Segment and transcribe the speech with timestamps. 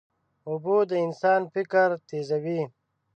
[0.49, 2.61] اوبه د انسان فکر تیزوي.